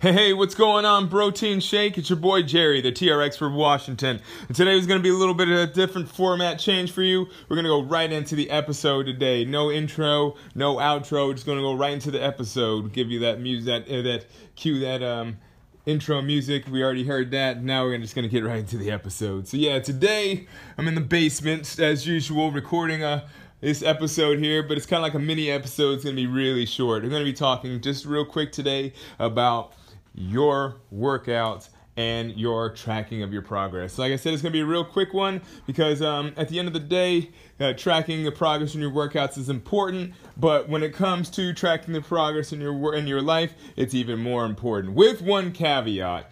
Hey, 0.00 0.14
hey, 0.14 0.32
what's 0.32 0.54
going 0.54 0.86
on, 0.86 1.10
Protein 1.10 1.60
Shake? 1.60 1.98
It's 1.98 2.08
your 2.08 2.18
boy 2.18 2.40
Jerry, 2.40 2.80
the 2.80 2.90
TRX 2.90 3.36
for 3.36 3.50
Washington. 3.50 4.18
And 4.48 4.56
today 4.56 4.78
is 4.78 4.86
going 4.86 4.98
to 4.98 5.02
be 5.02 5.10
a 5.10 5.14
little 5.14 5.34
bit 5.34 5.50
of 5.50 5.58
a 5.58 5.66
different 5.66 6.08
format 6.08 6.58
change 6.58 6.90
for 6.90 7.02
you. 7.02 7.26
We're 7.50 7.56
going 7.56 7.66
to 7.66 7.68
go 7.68 7.82
right 7.82 8.10
into 8.10 8.34
the 8.34 8.48
episode 8.48 9.04
today. 9.04 9.44
No 9.44 9.70
intro, 9.70 10.36
no 10.54 10.76
outro. 10.76 11.26
We're 11.26 11.34
just 11.34 11.44
going 11.44 11.58
to 11.58 11.62
go 11.62 11.74
right 11.74 11.92
into 11.92 12.10
the 12.10 12.22
episode. 12.24 12.94
Give 12.94 13.10
you 13.10 13.18
that 13.18 13.42
music, 13.42 13.66
that 13.66 13.94
uh, 13.94 14.00
that 14.00 14.24
cue, 14.56 14.80
that 14.80 15.02
um 15.02 15.36
intro 15.84 16.22
music. 16.22 16.66
We 16.66 16.82
already 16.82 17.04
heard 17.04 17.30
that. 17.32 17.62
Now 17.62 17.84
we're 17.84 17.98
just 17.98 18.14
going 18.14 18.26
to 18.26 18.30
get 18.30 18.42
right 18.42 18.60
into 18.60 18.78
the 18.78 18.90
episode. 18.90 19.48
So 19.48 19.58
yeah, 19.58 19.80
today 19.80 20.46
I'm 20.78 20.88
in 20.88 20.94
the 20.94 21.02
basement 21.02 21.78
as 21.78 22.06
usual, 22.06 22.50
recording 22.50 23.02
a 23.02 23.28
this 23.60 23.82
episode 23.82 24.38
here, 24.38 24.62
but 24.62 24.76
it's 24.78 24.86
kind 24.86 24.98
of 24.98 25.02
like 25.02 25.14
a 25.14 25.18
mini 25.18 25.50
episode. 25.50 25.92
It's 25.92 26.04
going 26.04 26.16
to 26.16 26.22
be 26.22 26.26
really 26.26 26.64
short. 26.64 27.02
I'm 27.02 27.10
going 27.10 27.20
to 27.20 27.30
be 27.30 27.36
talking 27.36 27.78
just 27.82 28.06
real 28.06 28.24
quick 28.24 28.52
today 28.52 28.94
about 29.18 29.74
your 30.20 30.76
workouts 30.92 31.70
and 31.96 32.32
your 32.32 32.70
tracking 32.70 33.22
of 33.22 33.32
your 33.32 33.42
progress. 33.42 33.98
Like 33.98 34.12
I 34.12 34.16
said, 34.16 34.32
it's 34.32 34.42
going 34.42 34.52
to 34.52 34.56
be 34.56 34.62
a 34.62 34.66
real 34.66 34.84
quick 34.84 35.12
one 35.12 35.40
because 35.66 36.00
um, 36.00 36.32
at 36.36 36.48
the 36.48 36.58
end 36.58 36.68
of 36.68 36.74
the 36.74 36.80
day, 36.80 37.30
uh, 37.58 37.72
tracking 37.74 38.24
the 38.24 38.32
progress 38.32 38.74
in 38.74 38.80
your 38.80 38.90
workouts 38.90 39.36
is 39.36 39.48
important. 39.48 40.14
But 40.36 40.68
when 40.68 40.82
it 40.82 40.94
comes 40.94 41.28
to 41.30 41.52
tracking 41.52 41.92
the 41.92 42.00
progress 42.00 42.52
in 42.52 42.60
your 42.60 42.94
in 42.94 43.06
your 43.06 43.20
life, 43.20 43.52
it's 43.76 43.94
even 43.94 44.18
more 44.18 44.44
important. 44.44 44.94
With 44.94 45.20
one 45.20 45.52
caveat 45.52 46.30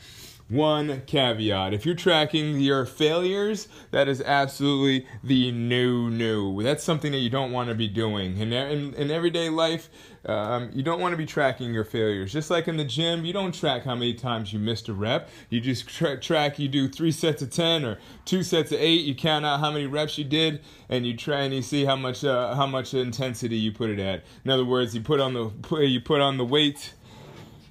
one 0.49 1.03
caveat. 1.07 1.75
If 1.75 1.85
you're 1.85 1.95
tracking 1.95 2.59
your 2.61 2.87
failures, 2.87 3.69
that 3.91 4.09
is 4.09 4.23
absolutely 4.23 5.07
the 5.23 5.53
no 5.53 6.09
no. 6.09 6.63
That's 6.63 6.83
something 6.83 7.13
that 7.13 7.19
you 7.19 7.29
don't 7.29 7.53
want 7.53 7.69
to 7.69 7.75
be 7.75 7.87
doing. 7.87 8.39
In, 8.39 8.53
in, 8.53 8.95
in 8.95 9.11
everyday 9.11 9.51
life, 9.51 9.91
um, 10.25 10.71
you 10.73 10.83
don't 10.83 11.01
want 11.01 11.13
to 11.13 11.19
be 11.19 11.27
tracking 11.27 11.75
your 11.75 11.85
failures. 11.85 12.33
Just 12.33 12.51
like 12.51 12.67
in 12.67 12.79
the 12.79 12.85
gym, 12.85 13.27
you 13.27 13.33
don't 13.33 13.55
track 13.55 13.85
how 13.85 13.95
many 13.95 14.15
times 14.15 14.53
you 14.53 14.59
missed 14.59 14.89
a 14.89 14.95
rep. 14.95 15.29
You 15.51 15.61
just 15.61 15.87
tra- 15.87 16.19
track, 16.19 16.59
you 16.59 16.69
do 16.69 16.89
three 16.89 17.13
sets 17.13 17.43
of 17.43 17.51
10 17.51 17.85
or 17.85 17.99
two 18.25 18.43
sets 18.43 18.73
of 18.73 18.81
eight. 18.81 19.05
You 19.05 19.15
count 19.15 19.45
out 19.45 19.61
how 19.61 19.71
many 19.71 19.87
reps 19.87 20.17
you 20.17 20.25
did 20.25 20.63
and 20.89 21.07
you 21.07 21.15
try 21.15 21.43
and 21.43 21.55
you 21.55 21.63
see 21.63 21.85
how 21.85 21.97
much, 21.97 22.25
uh, 22.25 22.55
how 22.55 22.67
much 22.67 22.95
intensity 22.95 23.57
you 23.57 23.73
put 23.73 23.91
it 23.91 23.99
at. 23.99 24.25
In 24.45 24.51
other 24.51 24.65
words, 24.65 24.95
you 24.95 25.03
put 25.03 25.21
on 25.21 25.35
the, 25.35 25.51
you 25.83 26.01
put 26.01 26.23
on 26.23 26.39
the 26.39 26.45
weight, 26.45 26.95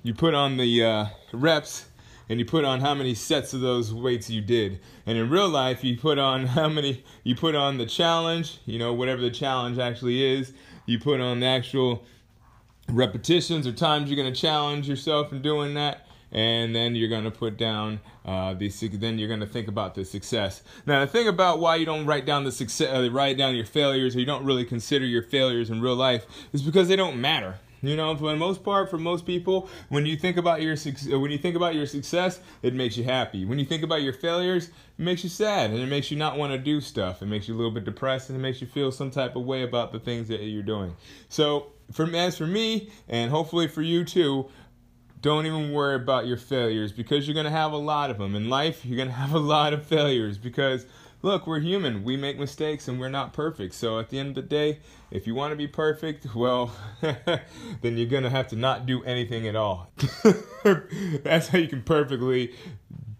you 0.03 0.13
put 0.13 0.35
on 0.35 0.57
the 0.57 0.83
uh, 0.83 1.05
reps 1.33 1.86
and 2.29 2.39
you 2.39 2.45
put 2.45 2.65
on 2.65 2.81
how 2.81 2.93
many 2.93 3.13
sets 3.13 3.53
of 3.53 3.61
those 3.61 3.93
weights 3.93 4.29
you 4.29 4.41
did. 4.41 4.79
And 5.05 5.17
in 5.17 5.29
real 5.29 5.49
life, 5.49 5.83
you 5.83 5.97
put 5.97 6.17
on 6.17 6.45
how 6.47 6.69
many, 6.69 7.03
you 7.23 7.35
put 7.35 7.55
on 7.55 7.77
the 7.77 7.85
challenge, 7.85 8.59
you 8.65 8.79
know, 8.79 8.93
whatever 8.93 9.21
the 9.21 9.31
challenge 9.31 9.77
actually 9.77 10.23
is, 10.23 10.53
you 10.85 10.99
put 10.99 11.21
on 11.21 11.39
the 11.39 11.45
actual 11.45 12.03
repetitions 12.89 13.67
or 13.67 13.73
times 13.73 14.09
you're 14.09 14.21
going 14.21 14.33
to 14.33 14.39
challenge 14.39 14.87
yourself 14.87 15.31
in 15.31 15.41
doing 15.41 15.73
that. 15.75 16.03
And 16.29 16.75
then 16.75 16.93
you're 16.93 17.07
going 17.07 17.23
to 17.23 17.31
put 17.31 17.55
down 17.55 18.01
uh, 18.25 18.53
the 18.53 18.67
then 18.67 19.17
you're 19.17 19.29
going 19.29 19.39
to 19.39 19.47
think 19.47 19.69
about 19.69 19.95
the 19.95 20.03
success. 20.03 20.61
Now 20.85 20.99
the 20.99 21.07
thing 21.07 21.29
about 21.29 21.59
why 21.59 21.77
you 21.77 21.85
don't 21.85 22.05
write 22.05 22.25
down 22.25 22.43
the 22.43 22.51
success, 22.51 22.89
uh, 22.89 23.09
write 23.09 23.37
down 23.37 23.55
your 23.55 23.65
failures, 23.65 24.13
or 24.13 24.19
you 24.19 24.25
don't 24.25 24.43
really 24.43 24.65
consider 24.65 25.05
your 25.05 25.23
failures 25.23 25.69
in 25.69 25.79
real 25.79 25.95
life, 25.95 26.25
is 26.51 26.61
because 26.61 26.89
they 26.89 26.97
don't 26.97 27.21
matter. 27.21 27.59
You 27.81 27.95
know, 27.95 28.15
for 28.15 28.31
the 28.31 28.35
most 28.35 28.63
part, 28.63 28.89
for 28.89 28.97
most 28.97 29.25
people, 29.25 29.69
when 29.89 30.05
you 30.05 30.17
think 30.17 30.37
about 30.37 30.61
your 30.61 30.73
uh, 30.73 31.19
when 31.19 31.31
you 31.31 31.37
think 31.37 31.55
about 31.55 31.75
your 31.75 31.85
success, 31.85 32.39
it 32.61 32.73
makes 32.73 32.97
you 32.97 33.03
happy. 33.03 33.45
When 33.45 33.59
you 33.59 33.65
think 33.65 33.83
about 33.83 34.01
your 34.01 34.13
failures, 34.13 34.67
it 34.67 35.03
makes 35.03 35.23
you 35.23 35.29
sad, 35.29 35.69
and 35.69 35.79
it 35.79 35.87
makes 35.87 36.09
you 36.09 36.17
not 36.17 36.37
want 36.37 36.53
to 36.53 36.57
do 36.57 36.81
stuff. 36.81 37.21
It 37.21 37.27
makes 37.27 37.47
you 37.47 37.55
a 37.55 37.57
little 37.57 37.71
bit 37.71 37.85
depressed, 37.85 38.29
and 38.29 38.37
it 38.37 38.41
makes 38.41 38.61
you 38.61 38.67
feel 38.67 38.91
some 38.91 39.11
type 39.11 39.35
of 39.35 39.43
way 39.43 39.63
about 39.63 39.91
the 39.91 39.99
things 39.99 40.27
that 40.29 40.41
you're 40.41 40.63
doing. 40.63 40.95
So, 41.29 41.67
for 41.91 42.09
as 42.15 42.37
for 42.37 42.47
me, 42.47 42.89
and 43.07 43.29
hopefully 43.29 43.67
for 43.67 43.81
you 43.83 44.03
too, 44.03 44.49
don't 45.21 45.45
even 45.45 45.71
worry 45.71 45.95
about 45.95 46.27
your 46.27 46.37
failures 46.37 46.91
because 46.91 47.27
you're 47.27 47.35
gonna 47.35 47.49
have 47.49 47.73
a 47.73 47.77
lot 47.77 48.09
of 48.09 48.17
them 48.17 48.35
in 48.35 48.49
life. 48.49 48.85
You're 48.85 48.97
gonna 48.97 49.11
have 49.23 49.33
a 49.33 49.39
lot 49.39 49.73
of 49.73 49.85
failures 49.85 50.37
because 50.37 50.85
look, 51.21 51.47
we're 51.47 51.59
human. 51.59 52.03
We 52.03 52.17
make 52.17 52.37
mistakes 52.39 52.87
and 52.87 52.99
we're 52.99 53.09
not 53.09 53.33
perfect. 53.33 53.73
So 53.73 53.99
at 53.99 54.09
the 54.09 54.19
end 54.19 54.29
of 54.29 54.35
the 54.35 54.41
day, 54.43 54.79
if 55.11 55.27
you 55.27 55.35
want 55.35 55.51
to 55.51 55.55
be 55.55 55.67
perfect, 55.67 56.35
well, 56.35 56.75
then 57.01 57.97
you're 57.97 58.07
going 58.07 58.23
to 58.23 58.29
have 58.29 58.47
to 58.49 58.55
not 58.55 58.85
do 58.85 59.03
anything 59.03 59.47
at 59.47 59.55
all. 59.55 59.91
That's 60.63 61.47
how 61.49 61.57
you 61.57 61.67
can 61.67 61.81
perfectly 61.83 62.53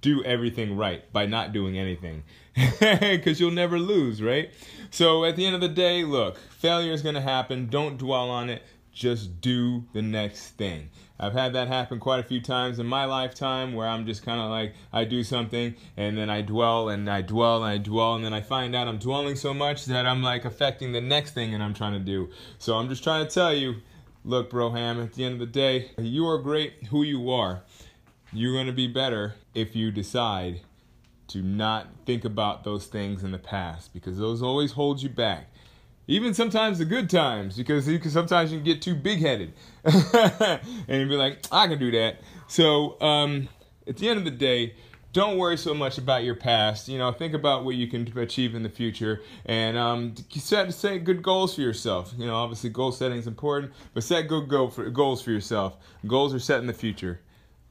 do 0.02 0.24
everything 0.24 0.78
right 0.78 1.12
by 1.12 1.25
not 1.25 1.53
doing 1.53 1.78
anything. 1.78 2.24
Because 2.80 3.40
you'll 3.40 3.52
never 3.52 3.78
lose, 3.78 4.22
right? 4.22 4.52
So 4.90 5.25
at 5.25 5.36
the 5.36 5.46
end 5.46 5.56
of 5.56 5.62
the 5.62 5.68
day, 5.68 6.03
look, 6.03 6.38
failure 6.38 6.91
is 6.91 7.02
going 7.02 7.16
to 7.16 7.22
happen. 7.22 7.68
Don't 7.68 7.97
dwell 7.97 8.30
on 8.30 8.50
it. 8.50 8.63
Just 8.97 9.41
do 9.41 9.84
the 9.94 10.02
next 10.02 10.58
thing. 10.58 10.90
I've 11.19 11.34
had 11.34 11.53
that 11.53 11.68
happen 11.68 12.00
quite 12.00 12.19
a 12.19 12.24
few 12.24 12.41
times 12.41 12.80
in 12.80 12.88
my 12.88 13.06
lifetime 13.06 13.74
where 13.74 13.88
I'm 13.88 14.08
just 14.08 14.25
kind 14.25 14.41
of 14.41 14.50
like, 14.50 14.74
I 14.91 15.03
do 15.03 15.24
something 15.24 15.75
and 15.96 16.18
then 16.18 16.31
I 16.31 16.41
dwell 16.41 16.90
and 16.90 17.07
I 17.07 17.22
dwell 17.22 17.63
and 17.63 17.72
I 17.72 17.78
dwell 17.78 18.16
and 18.16 18.25
then 18.25 18.34
I 18.34 18.41
find 18.41 18.75
out 18.75 18.88
I'm 18.88 18.97
dwelling 18.97 19.36
so 19.36 19.53
much 19.53 19.86
that 19.86 20.07
I'm 20.07 20.24
like 20.24 20.46
affecting 20.46 20.94
the 20.94 21.02
next 21.02 21.36
thing 21.36 21.53
and 21.53 21.62
I'm 21.62 21.75
trying 21.75 21.94
to 21.94 22.00
do. 22.00 22.31
So 22.57 22.74
I'm 22.74 22.90
just 22.90 23.03
trying 23.03 23.24
to 23.24 23.31
tell 23.31 23.53
you, 23.53 23.75
look, 24.25 24.50
Broham, 24.50 25.03
at 25.03 25.13
the 25.13 25.25
end 25.25 25.34
of 25.34 25.40
the 25.41 25.46
day, 25.46 25.91
you 26.00 26.28
are 26.28 26.40
great 26.40 26.88
who 26.88 27.03
you 27.03 27.30
are. 27.30 27.62
You're 28.34 28.53
going 28.53 28.66
to 28.66 28.74
be 28.74 28.88
better 28.88 29.36
if 29.53 29.75
you 29.75 29.91
decide 29.91 30.62
to 31.28 31.44
not 31.44 31.86
think 32.07 32.25
about 32.25 32.63
those 32.63 32.88
things 32.88 33.24
in 33.24 33.31
the 33.31 33.38
past 33.38 33.94
because 33.94 34.18
those 34.18 34.41
always 34.41 34.72
hold 34.72 35.03
you 35.03 35.09
back 35.09 35.52
even 36.07 36.34
sometimes 36.34 36.79
the 36.79 36.85
good 36.85 37.09
times 37.09 37.57
because 37.57 37.88
you 37.88 38.00
can, 38.00 38.09
sometimes 38.09 38.51
you 38.51 38.57
can 38.57 38.66
get 38.66 38.81
too 38.81 38.95
big 38.95 39.19
headed 39.19 39.53
and 39.84 40.62
you'd 40.88 41.09
be 41.09 41.16
like 41.16 41.40
i 41.51 41.68
can 41.68 41.78
do 41.78 41.91
that 41.91 42.18
so 42.47 43.00
um, 43.01 43.47
at 43.88 43.97
the 43.97 44.07
end 44.07 44.18
of 44.18 44.25
the 44.25 44.31
day 44.31 44.73
don't 45.13 45.38
worry 45.38 45.57
so 45.57 45.73
much 45.73 45.97
about 45.97 46.23
your 46.23 46.35
past 46.35 46.88
you 46.88 46.97
know 46.97 47.12
think 47.12 47.34
about 47.34 47.66
what 47.66 47.75
you 47.75 47.88
can 47.88 48.07
achieve 48.18 48.56
in 48.56 48.63
the 48.63 48.69
future 48.69 49.22
and 49.45 49.78
um, 49.78 50.16
set 50.31 50.73
set 50.73 51.03
good 51.03 51.22
goals 51.22 51.56
for 51.56 51.62
yourself 51.62 52.13
you 52.18 52.25
know 52.25 52.35
obviously 52.35 52.69
goal 52.69 52.91
setting 52.91 53.18
is 53.18 53.28
important 53.28 53.72
but 53.94 54.03
set 54.03 54.28
good 54.28 54.47
goal 54.47 54.69
for, 54.69 54.89
goals 54.89 55.22
for 55.22 55.31
yourself 55.31 55.78
goals 56.07 56.34
are 56.34 56.39
set 56.39 56.59
in 56.59 56.68
the 56.68 56.74
future 56.74 57.19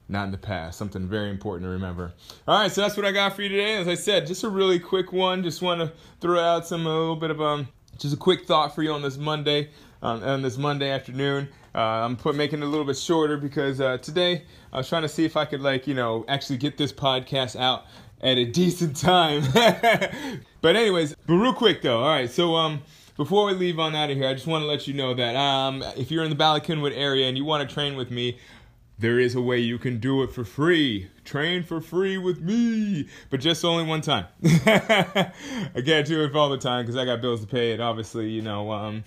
not 0.08 0.24
in 0.24 0.30
the 0.30 0.38
past. 0.38 0.78
Something 0.78 1.08
very 1.08 1.30
important 1.30 1.64
to 1.64 1.70
remember. 1.70 2.12
All 2.46 2.60
right, 2.60 2.70
so 2.70 2.80
that's 2.80 2.96
what 2.96 3.04
I 3.04 3.10
got 3.10 3.34
for 3.34 3.42
you 3.42 3.48
today. 3.48 3.74
As 3.74 3.88
I 3.88 3.94
said, 3.94 4.24
just 4.26 4.44
a 4.44 4.48
really 4.48 4.78
quick 4.78 5.12
one. 5.12 5.42
Just 5.42 5.62
want 5.62 5.80
to 5.80 5.92
throw 6.20 6.38
out 6.38 6.64
some 6.64 6.86
a 6.86 6.88
little 6.88 7.16
bit 7.16 7.32
of 7.32 7.40
um 7.40 7.66
just 7.98 8.14
a 8.14 8.16
quick 8.16 8.46
thought 8.46 8.74
for 8.74 8.82
you 8.82 8.92
on 8.92 9.02
this 9.02 9.16
Monday, 9.16 9.70
um, 10.02 10.22
on 10.22 10.42
this 10.42 10.56
Monday 10.56 10.90
afternoon. 10.90 11.48
Uh, 11.74 11.78
I'm 11.78 12.16
put, 12.16 12.34
making 12.34 12.60
it 12.60 12.64
a 12.64 12.68
little 12.68 12.86
bit 12.86 12.96
shorter 12.96 13.36
because 13.36 13.80
uh, 13.80 13.98
today 13.98 14.44
I 14.72 14.78
was 14.78 14.88
trying 14.88 15.02
to 15.02 15.08
see 15.08 15.24
if 15.24 15.36
I 15.36 15.44
could 15.44 15.60
like 15.60 15.86
you 15.86 15.94
know 15.94 16.24
actually 16.28 16.58
get 16.58 16.76
this 16.76 16.92
podcast 16.92 17.56
out 17.58 17.84
at 18.20 18.38
a 18.38 18.44
decent 18.50 18.96
time. 18.96 19.42
but 20.60 20.76
anyways, 20.76 21.14
but 21.26 21.34
real 21.34 21.54
quick 21.54 21.82
though. 21.82 22.00
All 22.00 22.08
right, 22.08 22.30
so 22.30 22.54
um. 22.54 22.82
Before 23.16 23.46
we 23.46 23.54
leave 23.54 23.78
on 23.78 23.94
out 23.94 24.10
of 24.10 24.16
here, 24.18 24.28
I 24.28 24.34
just 24.34 24.46
want 24.46 24.60
to 24.60 24.66
let 24.66 24.86
you 24.86 24.92
know 24.92 25.14
that 25.14 25.36
um, 25.36 25.82
if 25.96 26.10
you're 26.10 26.22
in 26.22 26.28
the 26.28 26.36
Bala 26.36 26.60
Cynwyd 26.60 26.92
area 26.94 27.26
and 27.26 27.34
you 27.34 27.46
want 27.46 27.66
to 27.66 27.74
train 27.74 27.96
with 27.96 28.10
me, 28.10 28.38
there 28.98 29.18
is 29.18 29.34
a 29.34 29.40
way 29.40 29.58
you 29.58 29.78
can 29.78 29.98
do 29.98 30.22
it 30.22 30.32
for 30.32 30.44
free. 30.44 31.10
Train 31.24 31.62
for 31.62 31.80
free 31.80 32.16
with 32.16 32.40
me, 32.40 33.08
but 33.30 33.40
just 33.40 33.64
only 33.64 33.84
one 33.84 34.00
time. 34.00 34.26
I 34.44 35.32
can't 35.84 36.06
do 36.06 36.24
it 36.24 36.32
for 36.32 36.38
all 36.38 36.48
the 36.48 36.58
time 36.58 36.84
because 36.84 36.96
I 36.96 37.04
got 37.04 37.20
bills 37.20 37.42
to 37.42 37.46
pay, 37.46 37.72
and 37.72 37.82
obviously, 37.82 38.30
you 38.30 38.40
know, 38.40 38.70
um, 38.72 39.04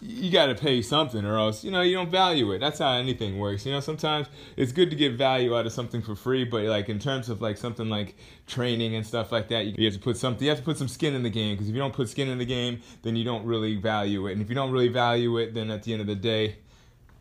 you 0.00 0.30
got 0.30 0.46
to 0.46 0.54
pay 0.54 0.80
something, 0.80 1.26
or 1.26 1.36
else, 1.36 1.62
you 1.62 1.70
know, 1.70 1.82
you 1.82 1.94
don't 1.94 2.10
value 2.10 2.50
it. 2.52 2.60
That's 2.60 2.78
how 2.78 2.92
anything 2.92 3.38
works. 3.38 3.66
You 3.66 3.72
know, 3.72 3.80
sometimes 3.80 4.28
it's 4.56 4.72
good 4.72 4.88
to 4.88 4.96
get 4.96 5.12
value 5.12 5.54
out 5.54 5.66
of 5.66 5.72
something 5.72 6.00
for 6.00 6.14
free, 6.14 6.44
but 6.44 6.62
like 6.64 6.88
in 6.88 6.98
terms 6.98 7.28
of 7.28 7.42
like 7.42 7.58
something 7.58 7.90
like 7.90 8.16
training 8.46 8.94
and 8.94 9.06
stuff 9.06 9.32
like 9.32 9.48
that, 9.48 9.66
you 9.66 9.84
have 9.84 9.94
to 9.94 10.00
put 10.00 10.16
something. 10.16 10.44
You 10.44 10.50
have 10.50 10.60
to 10.60 10.64
put 10.64 10.78
some 10.78 10.88
skin 10.88 11.14
in 11.14 11.22
the 11.22 11.30
game 11.30 11.56
because 11.56 11.68
if 11.68 11.74
you 11.74 11.80
don't 11.80 11.92
put 11.92 12.08
skin 12.08 12.28
in 12.28 12.38
the 12.38 12.46
game, 12.46 12.80
then 13.02 13.16
you 13.16 13.24
don't 13.24 13.44
really 13.44 13.76
value 13.76 14.28
it, 14.28 14.32
and 14.32 14.40
if 14.40 14.48
you 14.48 14.54
don't 14.54 14.70
really 14.70 14.88
value 14.88 15.36
it, 15.36 15.52
then 15.52 15.70
at 15.70 15.82
the 15.82 15.92
end 15.92 16.00
of 16.00 16.06
the 16.06 16.14
day 16.14 16.56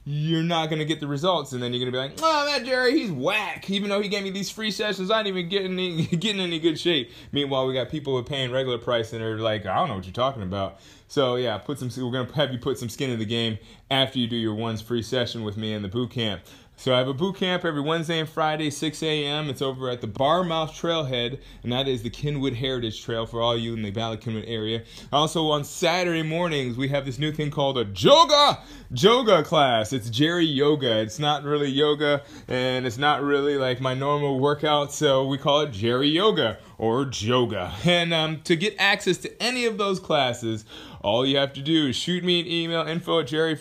you're 0.05 0.43
not 0.43 0.69
gonna 0.69 0.85
get 0.85 0.99
the 0.99 1.07
results, 1.07 1.51
and 1.51 1.61
then 1.61 1.73
you're 1.73 1.79
gonna 1.79 1.91
be 1.91 1.97
like, 1.97 2.19
"Oh, 2.21 2.45
that 2.45 2.65
Jerry, 2.65 2.97
he's 2.99 3.11
whack." 3.11 3.69
Even 3.69 3.89
though 3.89 4.01
he 4.01 4.09
gave 4.09 4.23
me 4.23 4.31
these 4.31 4.49
free 4.49 4.71
sessions, 4.71 5.11
I 5.11 5.23
didn't 5.23 5.37
even 5.37 5.49
get 5.49 5.63
any 5.65 6.05
getting 6.17 6.41
any 6.41 6.59
good 6.59 6.79
shape. 6.79 7.11
Meanwhile, 7.31 7.67
we 7.67 7.73
got 7.73 7.89
people 7.89 8.13
who 8.13 8.19
are 8.19 8.23
paying 8.23 8.51
regular 8.51 8.77
price 8.77 9.13
and 9.13 9.21
they're 9.21 9.37
like, 9.37 9.65
"I 9.65 9.75
don't 9.75 9.89
know 9.89 9.95
what 9.95 10.05
you're 10.05 10.13
talking 10.13 10.43
about." 10.43 10.79
So 11.07 11.35
yeah, 11.35 11.57
put 11.57 11.79
some. 11.79 11.89
We're 11.95 12.11
gonna 12.11 12.33
have 12.35 12.51
you 12.51 12.59
put 12.59 12.77
some 12.77 12.89
skin 12.89 13.09
in 13.09 13.19
the 13.19 13.25
game 13.25 13.57
after 13.91 14.19
you 14.19 14.27
do 14.27 14.35
your 14.35 14.55
one's 14.55 14.81
free 14.81 15.01
session 15.01 15.43
with 15.43 15.57
me 15.57 15.73
in 15.73 15.81
the 15.81 15.87
boot 15.89 16.11
camp. 16.11 16.41
So 16.79 16.93
I 16.95 16.97
have 16.99 17.09
a 17.09 17.13
boot 17.13 17.35
camp 17.35 17.65
every 17.65 17.81
Wednesday 17.81 18.19
and 18.19 18.29
Friday, 18.29 18.69
6 18.69 19.03
a.m. 19.03 19.49
It's 19.49 19.61
over 19.61 19.89
at 19.89 19.99
the 19.99 20.07
Barmouth 20.07 20.69
Trailhead, 20.69 21.41
and 21.61 21.73
that 21.73 21.89
is 21.89 22.03
the 22.03 22.09
Cynwyd 22.09 22.55
Heritage 22.55 23.03
Trail 23.03 23.25
for 23.25 23.41
all 23.41 23.57
you 23.57 23.73
in 23.73 23.81
the 23.81 23.91
Bala 23.91 24.15
Cynwyd 24.15 24.45
area. 24.47 24.83
Also 25.11 25.47
on 25.47 25.65
Saturday 25.65 26.23
mornings, 26.23 26.77
we 26.77 26.87
have 26.87 27.05
this 27.05 27.19
new 27.19 27.33
thing 27.33 27.51
called 27.51 27.77
a 27.77 27.83
Joga 27.83 28.61
Joga 28.93 29.43
class. 29.43 29.91
It's 29.91 30.09
Jerry 30.09 30.45
Yoga. 30.45 31.01
It's 31.01 31.19
not 31.19 31.43
really 31.43 31.67
yoga, 31.67 32.23
and 32.47 32.85
it's 32.85 32.97
not 32.97 33.21
really 33.23 33.57
like 33.57 33.81
my 33.81 33.93
normal 33.93 34.39
workout, 34.39 34.93
so 34.93 35.27
we 35.27 35.37
call 35.37 35.59
it 35.59 35.73
Jerry 35.73 36.07
Yoga 36.07 36.59
or 36.77 37.03
Joga. 37.03 37.73
And 37.85 38.13
um, 38.13 38.39
to 38.43 38.55
get 38.55 38.73
access 38.79 39.17
to 39.17 39.43
any 39.43 39.65
of 39.65 39.77
those 39.77 39.99
classes, 39.99 40.63
all 41.01 41.25
you 41.25 41.35
have 41.39 41.51
to 41.53 41.61
do 41.61 41.87
is 41.87 41.97
shoot 41.97 42.23
me 42.23 42.39
an 42.39 42.47
email, 42.47 42.87
info 42.87 43.19
at 43.19 43.27
Jerry 43.27 43.57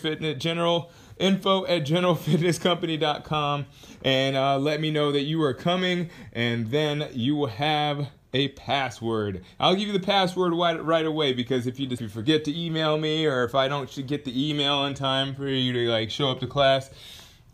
info 1.19 1.65
at 1.65 1.85
generalfitnesscompany.com 1.85 3.65
and 4.03 4.35
uh, 4.35 4.57
let 4.57 4.81
me 4.81 4.91
know 4.91 5.11
that 5.11 5.23
you 5.23 5.41
are 5.43 5.53
coming, 5.53 6.09
and 6.33 6.71
then 6.71 7.09
you 7.11 7.35
will 7.35 7.47
have 7.47 8.09
a 8.33 8.49
password. 8.49 9.43
I'll 9.59 9.75
give 9.75 9.87
you 9.87 9.93
the 9.93 10.05
password 10.05 10.53
right, 10.53 10.83
right 10.83 11.05
away 11.05 11.33
because 11.33 11.67
if 11.67 11.79
you 11.79 11.87
just 11.87 12.03
forget 12.13 12.43
to 12.45 12.57
email 12.57 12.97
me 12.97 13.25
or 13.25 13.43
if 13.43 13.55
I 13.55 13.67
don't 13.67 13.89
get 14.07 14.23
the 14.23 14.49
email 14.49 14.85
in 14.85 14.93
time 14.93 15.35
for 15.35 15.47
you 15.47 15.73
to 15.73 15.89
like 15.89 16.11
show 16.11 16.29
up 16.29 16.39
to 16.41 16.47
class, 16.47 16.89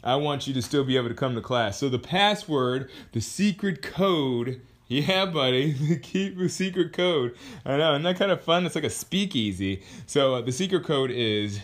I 0.03 0.17
want 0.17 0.47
you 0.47 0.53
to 0.53 0.61
still 0.61 0.83
be 0.83 0.97
able 0.97 1.09
to 1.09 1.15
come 1.15 1.33
to 1.35 1.41
class. 1.41 1.79
So 1.79 1.89
the 1.89 1.99
password, 1.99 2.91
the 3.13 3.21
secret 3.21 3.81
code, 3.81 4.61
yeah, 4.87 5.25
buddy, 5.25 5.99
keep 6.03 6.37
the 6.37 6.49
secret 6.49 6.93
code. 6.93 7.35
I 7.65 7.77
know, 7.77 7.93
isn't 7.93 8.03
that 8.03 8.17
kind 8.17 8.31
of 8.31 8.41
fun? 8.41 8.65
It's 8.65 8.75
like 8.75 8.83
a 8.83 8.89
speakeasy. 8.89 9.81
So 10.05 10.35
uh, 10.35 10.41
the 10.41 10.51
secret 10.51 10.83
code 10.83 11.09
is 11.09 11.59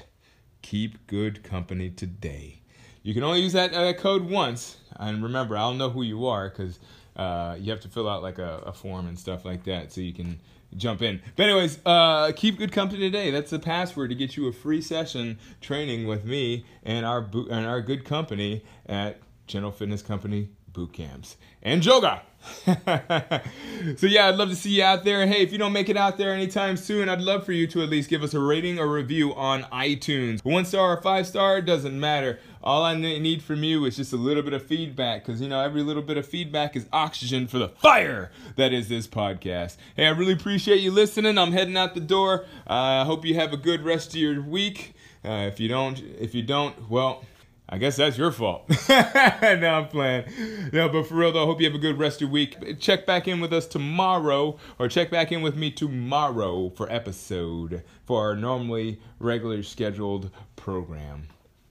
keep 0.61 1.07
good 1.07 1.43
company 1.43 1.89
today. 1.89 2.61
You 3.03 3.13
can 3.13 3.23
only 3.23 3.41
use 3.41 3.53
that 3.53 3.73
uh, 3.73 3.93
code 3.93 4.23
once, 4.29 4.77
and 4.97 5.23
remember, 5.23 5.57
I'll 5.57 5.73
know 5.73 5.89
who 5.89 6.03
you 6.03 6.27
are 6.27 6.49
because 6.49 6.79
uh, 7.15 7.55
you 7.59 7.71
have 7.71 7.81
to 7.81 7.87
fill 7.87 8.07
out 8.07 8.21
like 8.21 8.37
a, 8.37 8.63
a, 8.65 8.73
form 8.73 9.07
and 9.07 9.17
stuff 9.17 9.43
like 9.43 9.63
that 9.65 9.91
so 9.91 10.01
you 10.01 10.13
can 10.13 10.39
jump 10.77 11.01
in. 11.01 11.21
But 11.35 11.49
anyways, 11.49 11.79
uh, 11.85 12.31
keep 12.35 12.57
good 12.57 12.71
company 12.71 13.01
today. 13.01 13.31
That's 13.31 13.49
the 13.49 13.59
password 13.59 14.11
to 14.11 14.15
get 14.15 14.37
you 14.37 14.47
a 14.47 14.51
free 14.53 14.81
session 14.81 15.39
training 15.59 16.07
with 16.07 16.25
me 16.25 16.65
and 16.83 17.05
our 17.05 17.27
and 17.49 17.65
our 17.65 17.81
good 17.81 18.05
company 18.05 18.63
at 18.85 19.19
General 19.47 19.71
Fitness 19.71 20.01
Company 20.01 20.49
boot 20.73 20.93
camps 20.93 21.37
and 21.61 21.85
yoga. 21.85 22.21
so 22.65 24.07
yeah, 24.07 24.27
I'd 24.27 24.35
love 24.35 24.49
to 24.49 24.55
see 24.55 24.71
you 24.71 24.83
out 24.83 25.03
there. 25.03 25.25
Hey, 25.27 25.43
if 25.43 25.51
you 25.51 25.57
don't 25.57 25.73
make 25.73 25.89
it 25.89 25.97
out 25.97 26.17
there 26.17 26.33
anytime 26.33 26.75
soon, 26.75 27.07
I'd 27.07 27.21
love 27.21 27.45
for 27.45 27.51
you 27.51 27.67
to 27.67 27.83
at 27.83 27.89
least 27.89 28.09
give 28.09 28.23
us 28.23 28.33
a 28.33 28.39
rating 28.39 28.79
or 28.79 28.87
review 28.87 29.33
on 29.35 29.63
iTunes. 29.65 30.43
One 30.43 30.65
star 30.65 30.97
or 30.97 31.01
five 31.01 31.27
star 31.27 31.61
doesn't 31.61 31.99
matter. 31.99 32.39
All 32.63 32.83
I 32.83 32.95
need 32.95 33.43
from 33.43 33.63
you 33.63 33.85
is 33.85 33.95
just 33.95 34.13
a 34.13 34.17
little 34.17 34.43
bit 34.43 34.53
of 34.53 34.65
feedback 34.65 35.25
because 35.25 35.41
you 35.41 35.49
know 35.49 35.61
every 35.61 35.83
little 35.83 36.03
bit 36.03 36.17
of 36.17 36.27
feedback 36.27 36.75
is 36.75 36.87
oxygen 36.91 37.47
for 37.47 37.59
the 37.59 37.69
fire 37.69 38.31
that 38.55 38.73
is 38.73 38.89
this 38.89 39.07
podcast. 39.07 39.77
Hey, 39.95 40.07
I 40.07 40.09
really 40.09 40.33
appreciate 40.33 40.81
you 40.81 40.91
listening. 40.91 41.37
I'm 41.37 41.51
heading 41.51 41.77
out 41.77 41.93
the 41.93 42.01
door. 42.01 42.45
I 42.67 42.99
uh, 42.99 43.05
hope 43.05 43.25
you 43.25 43.35
have 43.35 43.53
a 43.53 43.57
good 43.57 43.83
rest 43.83 44.09
of 44.09 44.15
your 44.15 44.41
week. 44.41 44.93
Uh, 45.23 45.47
if 45.47 45.59
you 45.59 45.67
don't, 45.67 45.99
if 46.19 46.33
you 46.33 46.41
don't, 46.41 46.89
well. 46.89 47.23
I 47.73 47.77
guess 47.77 47.95
that's 47.95 48.17
your 48.17 48.31
fault. 48.33 48.69
now 48.89 49.79
I'm 49.79 49.87
playing. 49.87 50.25
No, 50.73 50.89
but 50.89 51.07
for 51.07 51.15
real 51.15 51.31
though, 51.31 51.43
I 51.43 51.45
hope 51.45 51.61
you 51.61 51.67
have 51.67 51.75
a 51.75 51.79
good 51.79 51.97
rest 51.97 52.17
of 52.17 52.21
your 52.23 52.29
week. 52.31 52.79
Check 52.79 53.05
back 53.05 53.29
in 53.29 53.39
with 53.39 53.53
us 53.53 53.65
tomorrow, 53.65 54.59
or 54.77 54.89
check 54.89 55.09
back 55.09 55.31
in 55.31 55.41
with 55.41 55.55
me 55.55 55.71
tomorrow 55.71 56.69
for 56.71 56.91
episode 56.91 57.81
for 58.05 58.21
our 58.27 58.35
normally 58.35 58.99
regular 59.19 59.63
scheduled 59.63 60.31
program. 60.57 61.29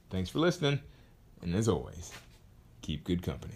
Thanks 0.09 0.31
for 0.31 0.39
listening, 0.39 0.79
and 1.43 1.53
as 1.53 1.69
always, 1.69 2.11
keep 2.81 3.03
good 3.03 3.21
company. 3.21 3.53